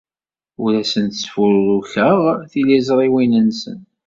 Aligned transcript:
Ur 0.63 0.71
asen-sfurukeɣ 0.81 2.19
tiliẓriwin-nsen. 2.51 3.79